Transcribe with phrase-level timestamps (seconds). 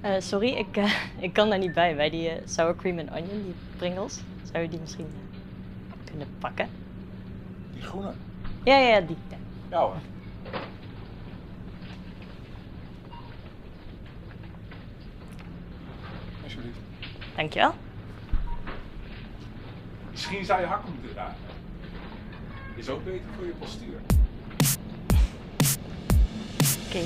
[0.00, 0.92] Eh, sorry, ik, eh,
[1.26, 4.20] ik kan daar niet bij, bij die eh, sour cream en onion, die Pringles.
[4.52, 5.06] Zou je die misschien
[6.04, 6.68] kunnen pakken?
[7.72, 8.12] Die groene.
[8.64, 9.16] Ja, ja, die.
[9.28, 9.36] Ja.
[9.70, 9.96] Ja hoor.
[16.42, 16.78] Alsjeblieft.
[17.36, 17.74] Dankjewel.
[20.10, 21.36] Misschien zou je hakken moeten dragen.
[22.74, 24.00] Is ook beter voor je postuur.
[26.86, 27.04] Oké.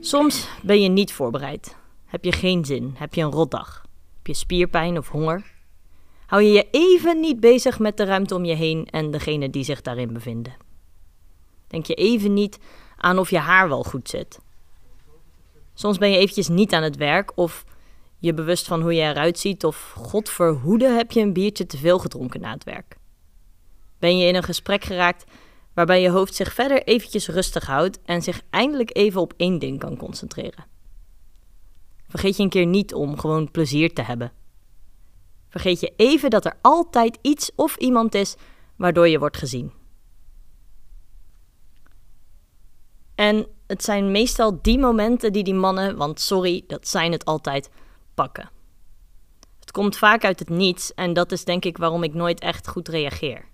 [0.00, 1.76] Soms ben je niet voorbereid.
[2.04, 2.94] Heb je geen zin?
[2.94, 3.82] Heb je een rotdag?
[4.16, 5.52] Heb je spierpijn of honger?
[6.26, 9.64] Hou je je even niet bezig met de ruimte om je heen en degene die
[9.64, 10.56] zich daarin bevinden?
[11.66, 12.58] Denk je even niet
[12.96, 14.38] aan of je haar wel goed zit?
[15.74, 17.64] Soms ben je eventjes niet aan het werk of
[18.18, 21.76] je bewust van hoe je eruit ziet of god verhoede heb je een biertje te
[21.76, 22.96] veel gedronken na het werk.
[23.98, 25.24] Ben je in een gesprek geraakt
[25.78, 29.78] waarbij je hoofd zich verder eventjes rustig houdt en zich eindelijk even op één ding
[29.78, 30.64] kan concentreren.
[32.08, 34.32] Vergeet je een keer niet om gewoon plezier te hebben.
[35.48, 38.36] Vergeet je even dat er altijd iets of iemand is
[38.76, 39.72] waardoor je wordt gezien.
[43.14, 47.70] En het zijn meestal die momenten die die mannen, want sorry, dat zijn het altijd,
[48.14, 48.50] pakken.
[49.60, 52.68] Het komt vaak uit het niets en dat is denk ik waarom ik nooit echt
[52.68, 53.47] goed reageer.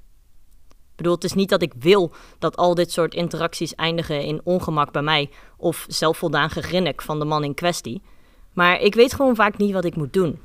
[0.95, 4.41] Ik bedoel, het is niet dat ik wil dat al dit soort interacties eindigen in
[4.45, 8.02] ongemak bij mij of zelfvoldaan gegrinnik van de man in kwestie.
[8.52, 10.41] Maar ik weet gewoon vaak niet wat ik moet doen.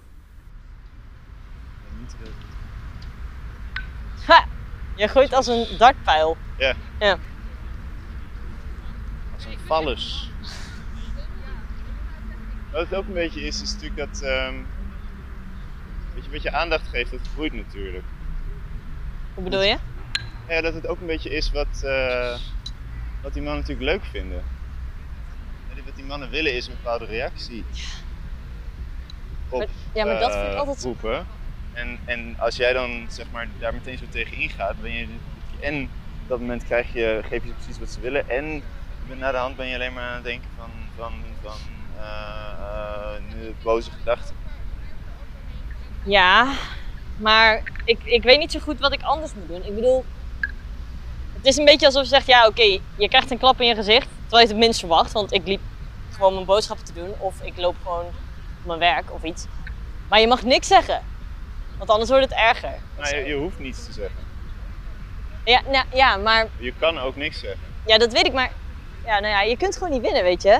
[4.25, 4.46] Ha!
[4.96, 6.38] Je gooit als een dartpijl.
[6.57, 7.18] Ja, Ja.
[9.35, 10.31] als een vallus.
[12.72, 14.22] Wat het ook een beetje is, is natuurlijk dat.
[14.22, 14.53] ehm
[16.13, 18.03] weet je, wat je aandacht geeft, dat groeit natuurlijk.
[19.34, 19.78] Hoe bedoel je?
[20.50, 22.38] Ja, dat het ook een beetje is wat, eh,
[23.22, 24.44] wat die mannen natuurlijk leuk vinden.
[25.86, 27.66] Wat die mannen willen is een bepaalde reactie.
[29.50, 31.28] Op, ja, maar dat vind ik eh, altijd- roepen.
[31.72, 35.20] En, en als jij dan zeg maar daar meteen zo tegen ingaat, ben je
[35.60, 35.84] en
[36.22, 38.30] op dat moment krijg je, geef je ze precies wat ze willen.
[38.30, 38.64] En
[39.06, 41.58] na de hand ben je alleen maar aan het denken van, van, van
[41.98, 44.36] eh, nu boze gedachten.
[46.04, 46.58] Ja,
[47.18, 49.64] maar ik, ik weet niet zo goed wat ik anders moet doen.
[49.64, 50.06] Ik bedoel,
[51.39, 53.75] het is een beetje alsof je zegt, ja oké, je krijgt een klap in je
[53.75, 55.11] gezicht, terwijl je het het minst verwacht.
[55.11, 55.61] Want ik liep
[56.11, 59.45] gewoon mijn boodschappen te doen of ik loop gewoon op mijn werk of iets.
[60.09, 61.01] Maar je mag niks zeggen,
[61.77, 62.75] want anders wordt het erger.
[62.97, 64.27] Nou, je, je hoeft niets te zeggen.
[65.45, 67.59] Ja, nou, ja, maar Je kan ook niks zeggen.
[67.85, 68.51] ja, dat weet ik, maar
[69.06, 70.59] ja, nou ja, je kunt gewoon niet winnen, weet je.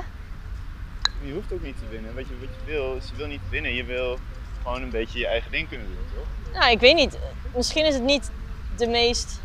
[1.22, 2.16] Je hoeft ook niet te winnen.
[2.16, 3.74] Wat je, wat je wil, is je wil niet winnen.
[3.74, 4.20] Je wil
[4.64, 6.54] gewoon een beetje je eigen ding kunnen doen, toch?
[6.60, 7.18] Nou, ik weet niet.
[7.56, 8.32] Misschien is het niet
[8.78, 9.42] de meest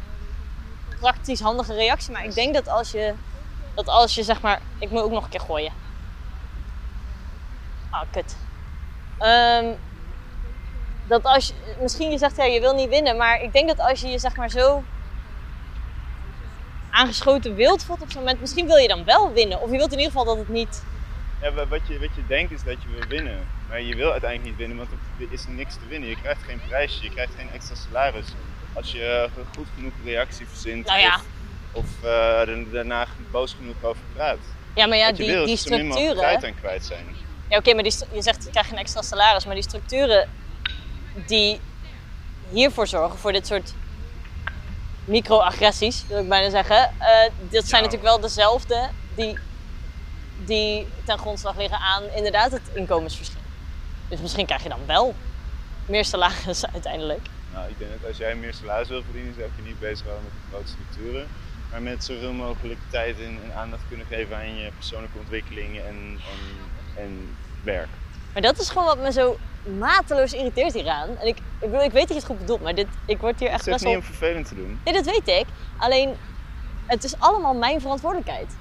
[1.04, 3.15] praktisch handige reactie, maar ik denk dat als je,
[3.75, 5.72] dat als je zeg maar, ik moet ook nog een keer gooien.
[7.91, 8.37] Ah, kut.
[9.19, 9.66] Ehm,
[11.06, 13.81] dat als je, misschien je zegt ja, je wil niet winnen, maar ik denk dat
[13.81, 14.82] als je je zeg maar zo
[16.91, 19.60] aangeschoten wilt voelt op zo'n moment, misschien wil je dan wel winnen.
[19.60, 20.84] Of je wilt in ieder geval dat het niet.
[21.41, 23.47] Ja, wa- wat je, wat je denkt is dat je wil winnen.
[23.69, 24.88] Maar je wil uiteindelijk niet winnen, want
[25.19, 26.09] er is niks te winnen.
[26.09, 28.26] Je krijgt geen prijsje, je krijgt geen extra salaris.
[28.74, 31.14] Als je eh, goed genoeg reactie verzint Nou ja.
[31.72, 34.38] of, of eh, daarna boos genoeg over praat.
[34.74, 36.16] Ja, maar ja, die, wil die structuren.
[36.16, 37.06] tijd aan kwijt zijn.
[37.48, 40.28] Ja, oké, maar die, je zegt je krijgt een extra salaris, maar die structuren
[41.26, 41.60] die
[42.50, 43.75] hiervoor zorgen, voor dit soort
[45.04, 47.87] microagressies, wil ik bijna zeggen, eh dat zijn Ja.
[47.88, 49.38] natuurlijk wel dezelfde die,
[50.37, 53.40] die ten grondslag liggen aan inderdaad het inkomensverschil.
[54.08, 55.14] Dus misschien krijg je dan wel
[55.87, 57.26] meer salaris uiteindelijk.
[57.54, 60.24] Nou, ik denk dat als jij meer salaris wil verdienen, zou ik je niet bezighouden
[60.24, 61.26] met de grote structuren.
[61.70, 66.18] Maar met zoveel mogelijk tijd en, en aandacht kunnen geven aan je persoonlijke ontwikkeling en,
[66.32, 67.88] en, en werk.
[68.32, 69.38] Maar dat is gewoon wat me zo
[69.78, 71.08] mateloos irriteert hieraan.
[71.18, 73.38] En ik, ik, bedoel, ik weet dat je het goed bedoelt, maar dit, ik word
[73.38, 74.02] hier Het echt is best niet wel...
[74.02, 74.80] om vervelend te doen.
[74.84, 75.46] Nee, dat weet ik.
[75.78, 76.14] Alleen,
[76.86, 78.56] het is allemaal mijn verantwoordelijkheid.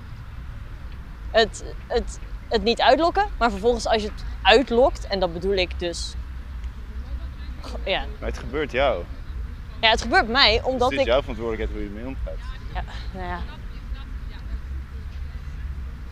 [1.31, 2.19] Het, het,
[2.49, 6.13] het niet uitlokken, maar vervolgens als je het uitlokt, en dat bedoel ik dus...
[7.85, 9.05] Ja, Maar het gebeurt jou.
[9.79, 11.11] ja het gebeurt mij omdat het is ik...
[11.11, 12.39] jouw verantwoordelijkheid hoe je ermee omgaat.
[12.73, 12.83] Ja,
[13.13, 13.43] nou ja.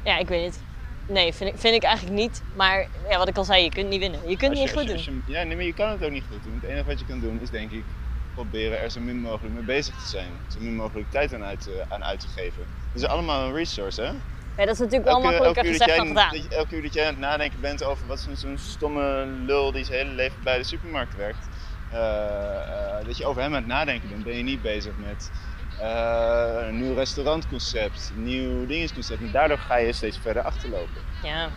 [0.04, 0.64] Ja, ik weet niet.
[1.08, 2.44] Nee, vind ik, vind ik eigenlijk niet.
[2.54, 4.30] Maar ja, wat ik al zei, je kunt niet winnen.
[4.30, 5.24] Je kunt Als niet je- goed je- doen.
[5.26, 6.54] je- ja, nee, maar je kan het ook niet goed doen.
[6.54, 7.86] Het enige wat je kan doen is denk ik
[8.34, 10.44] proberen er zo min mogelijk mee bezig te zijn.
[10.48, 12.62] Zo min mogelijk tijd aan uit, te- aan uit te geven.
[12.62, 14.12] Het is allemaal een resource, hè?
[14.62, 16.32] Ja, dat is natuurlijk wel makkelijker gezegd jij, dan gedaan.
[16.32, 19.26] dat je- elke uur dat jij aan het nadenken bent over wat zo'n zo'n stomme
[19.26, 21.50] lul die zijn hele leven bij de supermarkt werkt.
[21.88, 25.32] eh, eh, dat je over hem aan het nadenken bent, ben je niet bezig met
[25.78, 29.22] eh, een nieuw restaurantconcept, een nieuw dingesconcept.
[29.22, 31.02] En daardoor ga je steeds verder achterlopen.
[31.22, 31.52] Ja.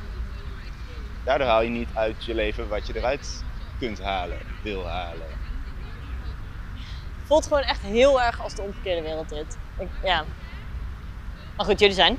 [1.25, 3.45] Daardoor haal je niet uit je leven wat je eruit
[3.79, 5.29] kunt halen, wil halen.
[7.25, 9.59] Voelt gewoon echt heel erg als de omgekeerde wereld dit.
[9.79, 10.25] Ik, ja.
[11.57, 12.19] Maar goed, jullie zijn.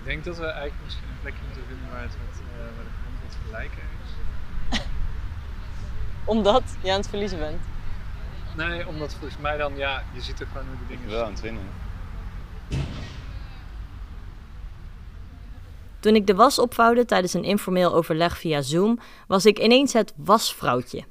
[0.00, 2.84] Ik denk dat we eigenlijk misschien een plekje moeten vinden waar, het wat, eh, waar
[2.84, 4.78] de grond wat gelijker is.
[6.34, 7.60] Omdat je aan het verliezen bent.
[8.56, 11.14] Nee, omdat volgens mij dan, ja, je ziet er gewoon hoe de Ik dingen ben
[11.14, 11.62] wel aan het winnen.
[16.00, 20.12] Toen ik de was opvouwde tijdens een informeel overleg via Zoom, was ik ineens het
[20.16, 21.04] wasvrouwtje.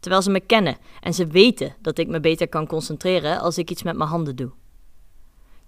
[0.00, 3.70] Terwijl ze me kennen en ze weten dat ik me beter kan concentreren als ik
[3.70, 4.50] iets met mijn handen doe.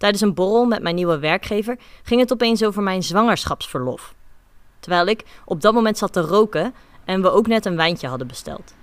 [0.02, 4.14] Tijdens een borrel met mijn nieuwe werkgever ging het opeens over mijn zwangerschapsverlof.
[4.80, 8.26] Terwijl ik op dat moment zat te roken en we ook net een wijntje hadden
[8.26, 8.74] besteld.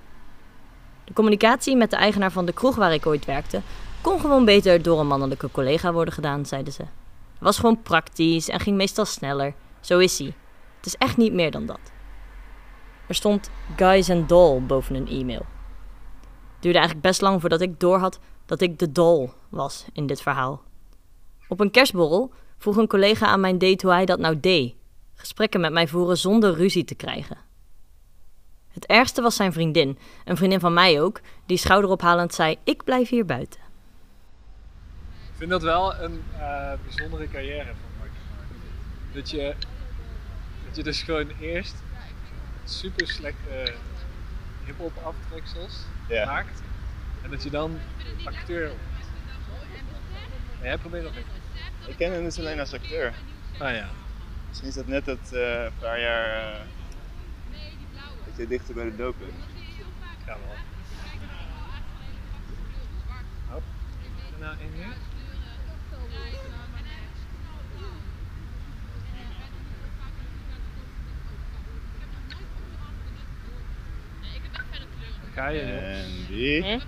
[1.04, 3.62] De communicatie met de eigenaar van de kroeg waar ik ooit werkte
[4.02, 6.84] kon gewoon beter door een mannelijke collega worden gedaan, zeiden ze.
[7.40, 9.54] Was gewoon praktisch en ging meestal sneller.
[9.80, 10.34] Zo is hij.
[10.78, 11.92] Het is echt niet meer dan dat.
[13.08, 15.46] Er stond Guys and Doll boven een e-mail.
[16.54, 20.22] Het duurde eigenlijk best lang voordat ik doorhad dat ik de doll was in dit
[20.22, 20.68] verhaal.
[21.50, 24.76] Op een kerstborrel vroeg een collega aan mijn date hoe hij dat nou deed.
[25.14, 27.38] Gesprekken met mij voeren zonder ruzie te krijgen.
[28.68, 33.10] Het ergste was zijn vriendin, een vriendin van mij ook, die schouderophalend zei: Ik blijf
[33.10, 33.60] hier buiten.
[35.10, 38.12] Ik vind dat wel een eh, bijzondere carrière van Mark.
[39.14, 39.56] Dat je,
[40.66, 41.76] dat je dus gewoon eerst
[42.64, 43.74] super slechte
[44.66, 45.78] hip-hop aftreksels
[46.26, 46.62] maakt.
[47.24, 47.78] En dat je dan
[48.24, 48.88] acteur wordt.
[50.82, 51.29] Probeert nog even.
[51.90, 53.14] Ik ken hem dus alleen als acteur.
[53.60, 53.90] Ah ja.
[54.48, 56.60] Misschien is dat net dat eh, een paar jaar eh,
[58.26, 59.34] dat je dichter bij de doop bent.
[60.26, 60.56] Ga wel.
[63.48, 63.64] Hop.
[64.34, 64.56] En nou.
[75.22, 75.62] Daar ga je.
[75.62, 76.62] En die.
[76.62, 76.80] Hm?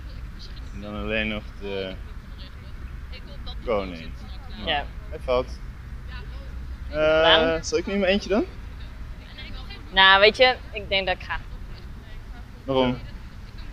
[0.74, 1.94] En dan alleen nog de
[3.64, 4.12] koning.
[4.64, 4.84] Ja.
[5.08, 5.58] Hij valt.
[6.88, 7.56] Gedaan.
[7.56, 8.44] Eh zal ik nu maar eentje dan?
[9.90, 11.40] Nou, weet je, ik denk dat ik ga.
[12.64, 12.98] Waarom?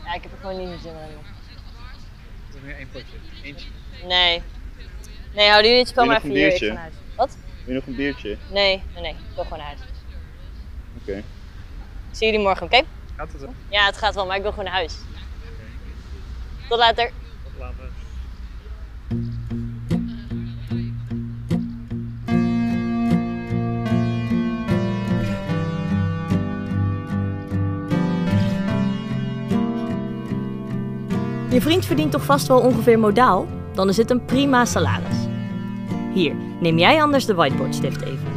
[0.05, 0.97] Ja, ik heb er gewoon niet meer zin in.
[0.97, 3.17] Er is nu één potje.
[3.43, 3.67] Eentje.
[4.07, 4.41] Nee.
[5.33, 6.63] Nee, houden jullie het spel je maar even hier.
[6.63, 6.93] Ik huis.
[7.15, 7.37] Wat?
[7.65, 8.37] Wil je nog een biertje?
[8.51, 9.11] Nee, nee, nee.
[9.11, 9.79] Ik wil gewoon naar huis.
[11.01, 11.23] Oké.
[12.11, 12.81] Zie jullie morgen, oké?
[13.15, 13.53] Gaat het wel?
[13.69, 14.95] Ja, het gaat wel, maar ik wil gewoon naar huis.
[16.69, 17.11] Tot later.
[31.59, 33.47] Je vriend verdient toch vast wel ongeveer modaal?
[33.73, 35.17] Dan is het een prima salaris.
[36.13, 38.31] Hier, neem jij anders de whiteboardstift even.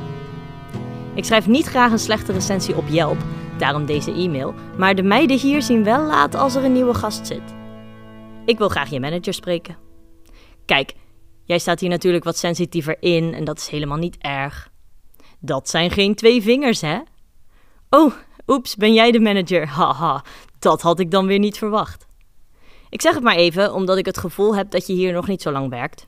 [1.14, 3.16] Ik schrijf niet graag een slechte recensie op Yelp,
[3.58, 7.26] daarom deze e-mail, maar de meiden hier zien wel laat als er een nieuwe gast
[7.26, 7.42] zit.
[8.44, 9.76] Ik wil graag je manager spreken.
[10.64, 10.94] Kijk,
[11.44, 14.70] jij staat hier natuurlijk wat sensitiever in en dat is helemaal niet erg.
[15.40, 16.98] Dat zijn geen twee vingers, hè?
[17.90, 18.12] Oh,
[18.46, 19.68] oeps, ben jij de manager?
[19.78, 20.24] Haha,
[20.58, 22.10] dat had ik dan weer niet verwacht.
[22.92, 25.42] Ik zeg het maar even, omdat ik het gevoel heb dat je hier nog niet
[25.42, 26.06] zo lang werkt.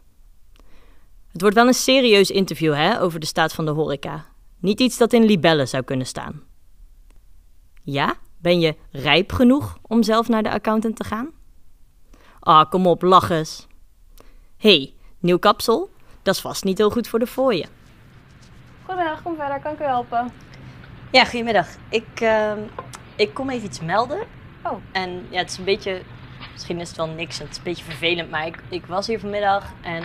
[1.32, 4.26] Het wordt wel een serieus interview hè, over de staat van de horeca.
[4.58, 6.42] Niet iets dat in libellen zou kunnen staan.
[7.82, 8.14] Ja?
[8.38, 11.30] Ben je rijp genoeg om zelf naar de accountant te gaan?
[12.40, 13.66] Ah, kom op, lach eens.
[14.56, 15.90] hey, nieuw kapsel?
[16.22, 17.68] Dat is vast niet heel goed voor de fooien.
[18.84, 19.60] Goedemiddag, kom verder.
[19.60, 20.32] Kan ik u helpen?
[21.12, 21.68] Ja, goedemiddag.
[21.88, 22.58] Ik, ehm,
[23.16, 24.26] ik kom even iets melden.
[24.62, 24.76] Oh.
[24.92, 26.02] En ja, het is een beetje,
[26.54, 29.20] misschien is het wel niks, het is een beetje vervelend, maar ik, ik was hier
[29.20, 30.04] vanmiddag en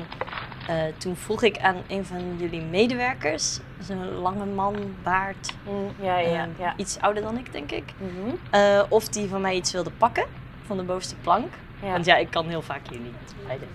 [0.68, 5.54] eh, toen vroeg ik aan een van jullie medewerkers, dat is een lange man, baard,
[5.68, 6.74] Mm, ja, ja, ehm, ja.
[6.78, 8.36] iets ouder dan ik denk ik, Mhm.
[8.50, 10.26] eh, of die van mij iets wilde pakken
[10.66, 11.54] van de bovenste plank.
[11.82, 11.92] ja.
[11.92, 13.14] Want ja, ik kan heel vaak hier niet
[13.48, 13.66] bij de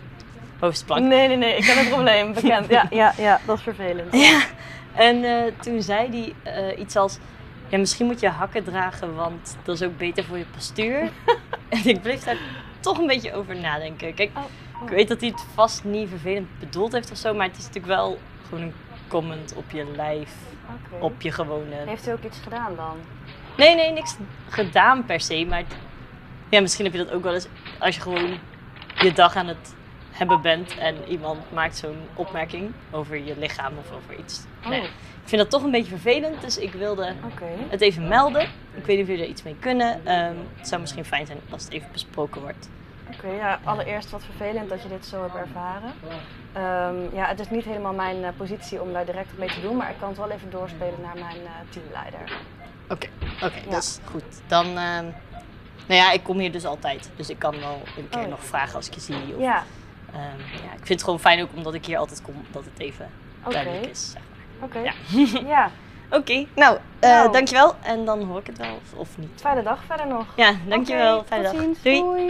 [0.59, 1.05] bovenste plank.
[1.07, 1.57] Nee, nee, nee.
[1.57, 2.33] Ik ken het probleem.
[2.35, 2.69] Bekend.
[2.69, 3.41] Ja, ja, ja.
[3.47, 4.13] Dat is vervelend.
[4.27, 4.41] Ja,
[4.95, 7.19] en eh, toen zei hij iets als:
[7.69, 11.11] Ja, misschien moet je hakken dragen, want dat is ook beter voor je postuur.
[11.69, 12.37] en ik bleef daar
[12.85, 14.15] toch een beetje over nadenken.
[14.15, 14.83] Kijk, Oh, oh.
[14.83, 17.67] ik weet dat hij het vast niet vervelend bedoeld heeft of zo, maar het is
[17.67, 18.75] natuurlijk wel gewoon een
[19.09, 20.33] comment op je lijf,
[20.99, 21.75] op je gewone...
[21.87, 22.97] Heeft u ook iets gedaan dan?
[23.57, 24.17] Nee, nee, niks
[24.49, 25.47] gedaan per se.
[25.49, 25.65] Maar
[26.49, 27.47] ja, misschien heb je dat ook wel eens
[27.79, 28.39] als je gewoon
[28.95, 29.75] je dag aan het
[30.15, 34.45] hebben bent en iemand maakt zo'n opmerking over je lichaam of over iets.
[34.67, 37.13] Oh, ik vind dat toch een beetje vervelend, dus ik wilde
[37.69, 38.43] het even melden.
[38.75, 40.07] Ik weet niet of jullie er iets mee kunnen.
[40.07, 42.69] Ehm, het zou misschien fijn zijn als het even besproken wordt.
[43.17, 45.93] Oké, ja, allereerst wat vervelend dat je dit zo hebt ervaren.
[46.53, 49.61] Ehm, ja, het is niet helemaal mijn eh, positie om daar direct op mee te
[49.61, 52.33] doen, maar ik kan het wel even doorspelen naar mijn eh, teamleider.
[52.89, 53.07] Oké,
[53.43, 53.71] oké, Ja.
[53.71, 54.25] dat is goed.
[54.47, 55.05] Dan, ehm,
[55.87, 57.11] nou ja, ik kom hier dus altijd.
[57.17, 59.17] Dus ik kan wel een keer Oh, nog vragen als ik je zie.
[59.35, 59.63] Of, Ja,
[60.15, 62.79] ehm, ja, ik vind het gewoon fijn ook omdat ik hier altijd kom, dat het
[62.79, 63.11] even
[63.43, 63.53] oké.
[63.53, 64.11] duidelijk is.
[64.11, 64.23] zeg
[64.59, 64.69] maar.
[64.69, 64.79] Oké.
[64.79, 64.93] Ja.
[65.57, 65.71] Ja,
[66.19, 67.33] Oké, nou, eh, Nou.
[67.33, 67.75] dankjewel.
[67.83, 69.31] En dan hoor ik het wel, of, of niet.
[69.41, 70.27] fijne dag verder nog.
[70.37, 71.25] Ja, dankjewel.
[71.25, 71.63] Fijne tot dag.
[71.63, 71.83] ziens.
[71.83, 71.99] Doei.
[72.01, 72.29] Doei.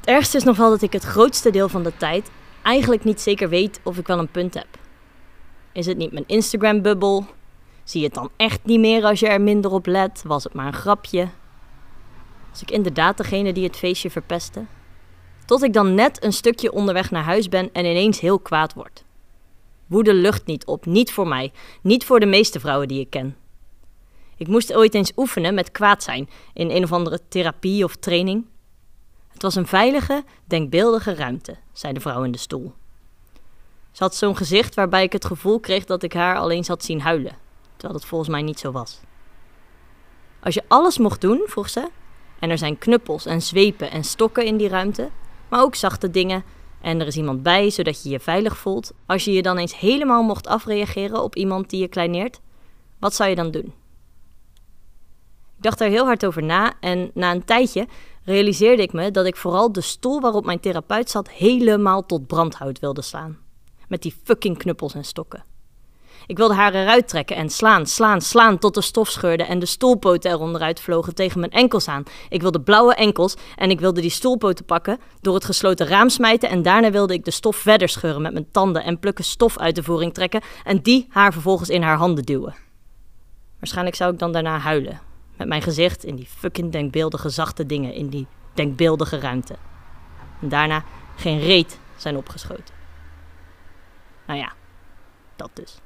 [0.00, 2.30] Het ergste is nog wel dat ik het grootste deel van de tijd
[2.62, 4.66] eigenlijk niet zeker weet of ik wel een punt heb.
[5.72, 7.26] Is het niet mijn Instagram-bubbel?
[7.84, 10.22] Zie je het dan echt niet meer als je er minder op let?
[10.26, 11.28] Was het maar een grapje?
[12.52, 14.64] Was ik inderdaad degene die het feestje verpestte?
[15.44, 19.04] Tot ik dan net een stukje onderweg naar huis ben en ineens heel kwaad word.
[19.86, 23.36] Woede lucht niet op, niet voor mij, niet voor de meeste vrouwen die ik ken.
[24.36, 28.46] Ik moest ooit eens oefenen met kwaad zijn in een of andere therapie of training.
[29.28, 32.72] Het was een veilige, denkbeeldige ruimte, zei de vrouw in de stoel.
[33.92, 37.00] Ze had zo'n gezicht waarbij ik het gevoel kreeg dat ik haar alleen had zien
[37.00, 37.36] huilen,
[37.76, 39.00] terwijl dat volgens mij niet zo was.
[40.40, 41.88] Als je alles mocht doen, vroeg ze,
[42.42, 45.10] en er zijn knuppels en zwepen en stokken in die ruimte,
[45.48, 46.44] maar ook zachte dingen,
[46.80, 49.78] en er is iemand bij zodat je je veilig voelt, als je je dan eens
[49.78, 52.40] helemaal mocht afreageren op iemand die je kleineert,
[52.98, 53.74] wat zou je dan doen?
[55.56, 57.86] Ik dacht er heel hard over na en na een tijdje
[58.24, 62.78] realiseerde ik me dat ik vooral de stoel waarop mijn therapeut zat helemaal tot brandhout
[62.78, 63.38] wilde slaan.
[63.88, 65.44] Met die fucking knuppels en stokken.
[66.26, 69.66] Ik wilde haar eruit trekken en slaan, slaan, slaan tot de stof scheurde en de
[69.66, 72.02] stoelpoten eronderuit vlogen tegen mijn enkels aan.
[72.28, 76.48] Ik wilde blauwe enkels en ik wilde die stoelpoten pakken, door het gesloten raam smijten
[76.48, 79.74] en daarna wilde ik de stof verder scheuren met mijn tanden en plukken stof uit
[79.74, 82.54] de voering trekken en die haar vervolgens in haar handen duwen.
[83.58, 85.00] Waarschijnlijk zou ik dan daarna huilen,
[85.36, 89.56] met mijn gezicht in die fucking denkbeeldige zachte dingen in die denkbeeldige ruimte.
[90.40, 90.84] En daarna
[91.16, 92.74] geen reet zijn opgeschoten.
[94.26, 94.52] Nou ja,
[95.36, 95.80] dat dus.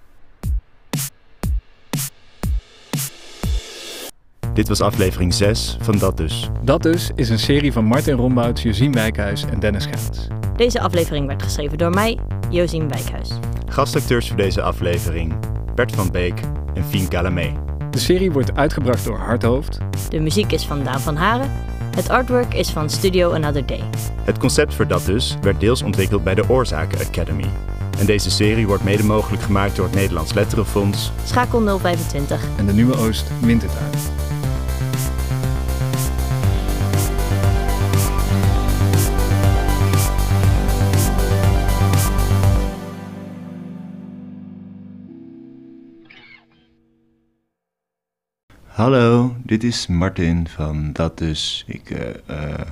[4.56, 6.48] Dit was aflevering 6 van Dat Dus.
[6.62, 10.26] Dat dus is een serie van Martin Rombouts, Josien Wijkhuis en Dennis Gaans.
[10.56, 12.18] Deze aflevering werd geschreven door mij,
[12.50, 13.30] Josien Wijkhuis.
[13.68, 15.34] Gastacteurs voor deze aflevering
[15.74, 16.40] Bert van Beek
[16.74, 17.52] en Fien Calamé.
[17.90, 19.78] De serie wordt uitgebracht door Hardhoofd.
[20.08, 21.50] De muziek is van Daan van Haren.
[21.96, 23.82] Het artwork is van Studio Another Day.
[24.22, 27.46] Het concept voor Dat Dus werd deels ontwikkeld bij de Oorzaken Academy.
[27.98, 32.44] En deze serie wordt mede mogelijk gemaakt door het Nederlands Letterenfonds, Schakel 025.
[32.56, 34.15] En de Nieuwe Oost Wintertuin.
[48.76, 51.64] Hallo, dit is Martin van Dat Dus.
[51.66, 52.66] Ik eh, eh,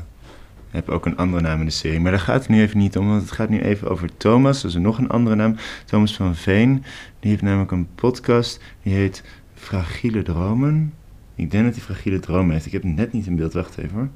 [0.71, 2.97] heb ook een andere naam in de serie, maar daar gaat het nu even niet
[2.97, 4.63] om, want het gaat nu even over Thomas.
[4.63, 6.85] Dat is nog een andere naam, Thomas van Veen.
[7.21, 10.95] Die heeft namelijk een podcast, die heet Fragiele Dromen.
[11.35, 12.67] Ik denk dat hij Fragiele Dromen heeft.
[12.67, 14.09] Ik heb het net niet in beeld, wacht even hoor.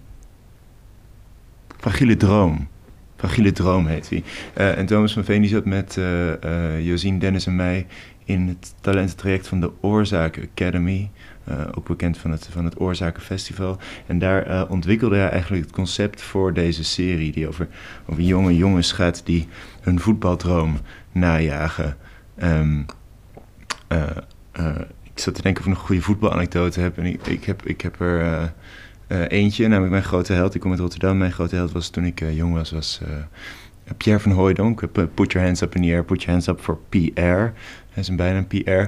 [1.76, 2.68] Fragiele Droom.
[3.16, 4.24] Fragiele Droom heet hij.
[4.54, 5.98] Eh, en Thomas van Veen die zat met
[6.80, 7.86] Josien, Dennis en mij
[8.24, 11.10] in het talententraject van de Oorzaken Academy.
[11.48, 13.78] Eh, ook bekend van het, van het Oorzakenfestival.
[14.06, 17.32] En daar eh, ontwikkelde hij eigenlijk het concept voor deze serie.
[17.32, 17.68] Die over,
[18.06, 19.48] over jonge jongens gaat die
[19.80, 20.78] hun voetbaldroom
[21.12, 21.96] najagen.
[22.36, 22.82] Ehm,
[23.88, 24.00] eh,
[25.02, 26.98] ik zat te denken of ik een goede voetbalanekdote heb.
[26.98, 28.52] En ik, ik, heb, ik heb er
[29.28, 30.54] eentje, namelijk mijn grote held.
[30.54, 31.18] Ik kom uit Rotterdam.
[31.18, 33.00] Mijn grote held was toen ik jong was, was
[33.96, 34.92] Pierre van Hooijdonk.
[35.14, 37.52] Put your hands up in the air, put your hands up for PR.
[37.98, 38.60] Is een bijnaam PR.
[38.70, 38.86] Eh,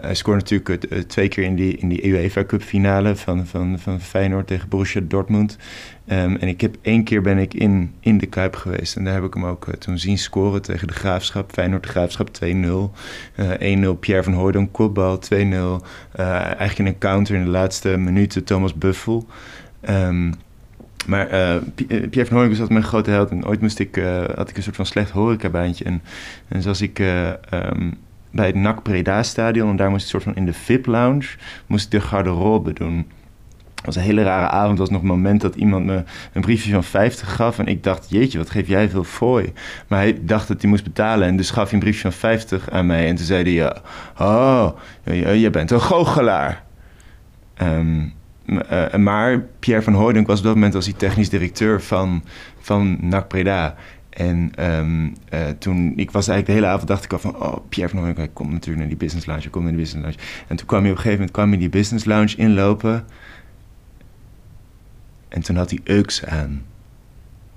[0.00, 3.78] hij scoorde natuurlijk eh, twee keer in die, in die UEFA Cup finale van, van,
[3.78, 5.58] van Feyenoord tegen Borussia Dortmund.
[6.06, 8.96] Ehm, en ik heb één keer ben ik in, in de Kuip geweest.
[8.96, 11.52] En daar heb ik hem ook eh, toen zien scoren tegen de Graafschap.
[11.52, 12.90] Feyenoord de Graafschap 2-0.
[13.34, 15.28] Eh 1-0 Pierre van Hooijdonk, kopbal 2-0.
[15.32, 15.80] Eh,
[16.26, 19.26] eigenlijk in een counter in de laatste minuten Thomas Buffel.
[19.80, 20.32] Ehm,
[21.06, 23.30] maar eh, Pierre van Hooijdonk was altijd mijn grote held.
[23.30, 25.84] En ooit moest ik, eh, had ik een soort van slecht horecabaantje.
[25.84, 26.02] En,
[26.48, 27.90] en zoals ik eh, ehm,
[28.30, 29.70] bij het NAC Breda stadion...
[29.70, 31.28] en daar moest ik soort van in de VIP-lounge...
[31.66, 33.06] moest ik de garderobe doen.
[33.74, 34.70] Het was een hele rare avond.
[34.70, 37.58] Het was nog een moment dat iemand me een briefje van 50 gaf.
[37.58, 39.52] En ik dacht, jeetje, wat geef jij veel fooi.
[39.88, 41.28] Maar hij dacht dat hij moest betalen.
[41.28, 43.08] En dus gaf hij een briefje van 50 aan mij.
[43.08, 43.72] En toen zei hij,
[44.18, 44.70] oh,
[45.14, 46.62] jij bent een goochelaar.
[47.62, 48.13] Um,
[48.98, 52.24] maar Pierre van Hooydonk was op dat moment was hij technisch directeur van,
[52.58, 53.32] van NAC.
[54.10, 57.56] En um, uh, toen, ik was eigenlijk de hele avond, dacht ik al van, oh,
[57.68, 60.06] Pierre van Hooydonk, hij komt natuurlijk naar die business lounge, hij komt naar die business
[60.06, 60.44] lounge.
[60.48, 63.04] En toen kwam hij op een gegeven moment, kwam hij die business lounge inlopen.
[65.28, 66.62] En toen had hij Ux aan.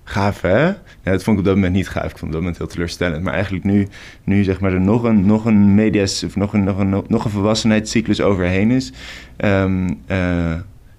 [0.04, 0.66] Gaaf, hè?
[0.66, 2.12] Ja, dat vond ik op dat moment niet gaaf.
[2.12, 3.24] Ik vond het op dat moment heel teleurstellend.
[3.24, 3.88] Maar eigenlijk nu,
[4.24, 6.24] nu zeg maar, er nog een, nog een medias...
[6.24, 8.94] of nog een, nog een, nog een volwassenheidscyclus overheen is...
[9.38, 10.02] Um,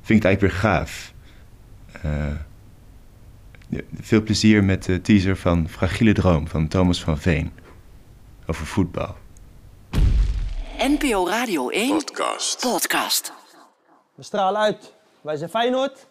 [0.08, 1.12] vind ik het eigenlijk weer gaaf.
[2.04, 7.52] Uh, veel plezier met de teaser van Fragiele Droom van Thomas van Veen.
[8.46, 9.14] Over voetbal.
[10.78, 12.60] NPO Radio 1 Podcast.
[12.60, 13.32] Podcast.
[14.14, 14.92] We stralen uit.
[15.20, 16.06] Wij zijn Feyenoord.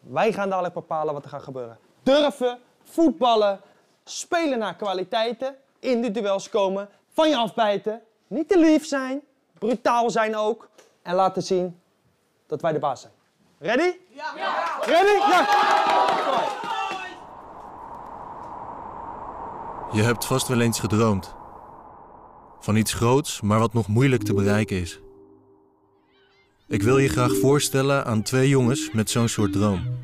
[0.00, 1.78] Wij gaan dadelijk bepalen wat er gaat gebeuren.
[2.02, 3.60] Durven, voetballen,
[4.04, 9.20] spelen naar kwaliteiten, in de duels komen, van je afbijten, niet te lief zijn,
[9.58, 10.68] brutaal zijn ook
[11.02, 11.80] en laten zien
[12.50, 13.12] dat wij de baas zijn.
[13.58, 13.96] Ready?
[14.08, 14.32] Ja!
[14.84, 15.18] Ready?
[15.30, 15.46] Ja!
[19.92, 21.34] Je hebt vast wel eens gedroomd.
[22.60, 25.00] Van iets groots, maar wat nog moeilijk te bereiken is.
[26.68, 29.98] Ik wil je graag voorstellen aan twee jongens met zo'n soort droom.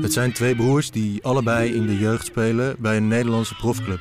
[0.00, 4.00] Het zijn twee broers die allebei in de jeugd spelen bij een Nederlandse profclub.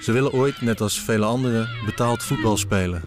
[0.00, 3.02] Ze willen ooit, net als vele anderen, betaald voetbal spelen.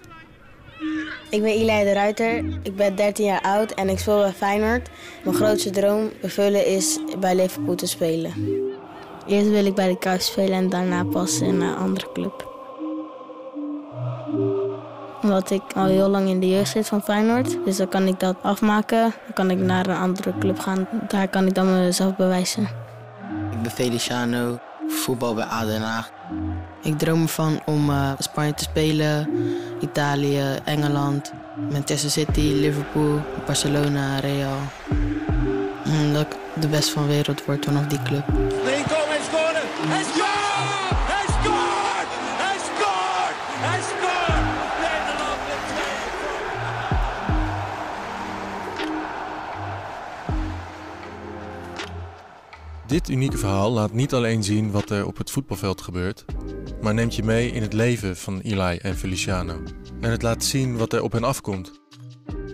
[1.29, 4.89] Ik ben Eli de Ruiter, ik ben 13 jaar oud en ik speel bij Feyenoord.
[5.23, 8.33] Mijn grootste droom vervullen is bij Liverpool te spelen.
[9.27, 12.47] Eerst wil ik bij de Kuip spelen en daarna pas in een andere club
[15.21, 17.57] omdat ik al heel lang in de jeugd zit van Feyenoord.
[17.65, 19.01] Dus dan kan ik dat afmaken.
[19.01, 20.87] Dan kan ik naar een andere club gaan.
[21.07, 22.63] Daar kan ik dan mezelf bewijzen.
[23.51, 26.11] Ik ben Feliciano, voetbal bij Haag.
[26.81, 29.29] Ik droom ervan om uh, Spanje te spelen,
[29.79, 31.31] Italië, Engeland,
[31.71, 34.57] Manchester City, Liverpool, Barcelona, Real.
[36.13, 38.25] Dat ik de beste van de wereld word vanaf die club.
[52.87, 56.25] Dit unieke verhaal laat niet alleen zien wat er op het voetbalveld gebeurt,
[56.87, 59.63] maar neemt je mee in het leven van Eli en Feliciano.
[60.01, 61.71] En het laat zien wat er op hen afkomt.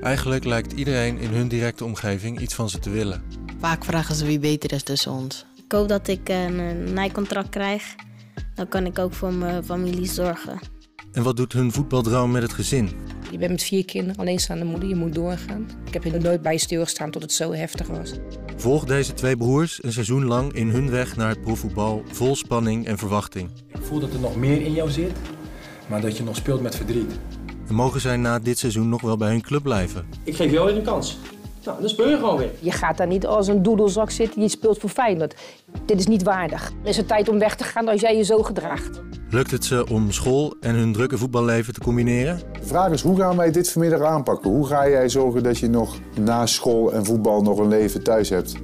[0.02, 3.24] Eigenlijk lijkt iedereen in hun directe omgeving iets van ze te willen.
[3.60, 5.46] Vaak vragen ze wie beter is tussen ons.
[5.66, 7.96] Ik hoop dat ik een nijcontract krijg.
[8.56, 10.60] Dan kan ik ook voor mijn familie zorgen.
[11.12, 12.90] En wat doet hun voetbaldroom met het gezin?
[13.32, 15.68] Je bent met vier kinderen, alleenstaande moeder, je moet doorgaan.
[15.86, 18.14] Ik heb er nooit bij stilgestaan tot het zo heftig was.
[18.56, 22.88] Volg deze twee broers een seizoen lang in hun weg naar het profvoetbal vol spanning
[22.88, 23.50] en verwachting.
[23.68, 25.12] Ik voel dat er nog meer in jou zit,
[25.88, 27.20] maar dat je nog speelt met verdriet.
[27.68, 30.06] En mogen zij na dit seizoen nog wel bij hun club blijven?
[30.24, 31.18] Ik geef jou weer een kans.
[31.64, 32.52] Nou, dan speel je gewoon weer.
[32.60, 35.36] Je gaat daar niet als een doedelzak zitten, je speelt voor Feyenoord.
[35.86, 36.72] Dit is niet waardig.
[36.84, 39.02] Er is het tijd om weg te gaan als jij je zo gedraagt.
[39.34, 42.40] Lukt het ze om school en hun drukke voetballeven te combineren?
[42.60, 44.52] De vraag is, hoe gaan wij dit vanmiddag aanpakken?
[44.52, 48.30] Hoe ga jij zorgen dat je nog na school en voetbal nog een leven thuis
[48.30, 48.56] hebt?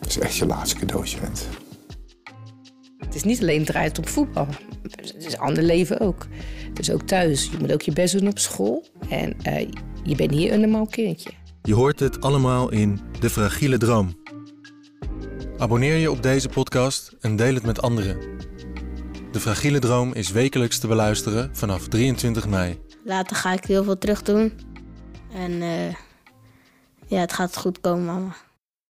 [0.00, 1.48] Dat is echt je laatste cadeautje, vent.
[2.98, 4.46] Het is niet alleen draait op voetbal.
[4.82, 6.26] Het is een ander leven ook.
[6.72, 7.48] Dus ook thuis.
[7.50, 8.86] Je moet ook je best doen op school.
[9.08, 9.60] En uh,
[10.02, 11.30] je bent hier een normaal kindje.
[11.62, 14.23] Je hoort het allemaal in De Fragiele Droom.
[15.64, 18.18] Abonneer je op deze podcast en deel het met anderen.
[19.32, 22.80] De Fragiele Droom is wekelijks te beluisteren vanaf 23 mei.
[23.04, 24.52] Later ga ik heel veel terug doen.
[25.32, 25.94] En uh,
[27.06, 28.34] ja, het gaat goed komen, mama.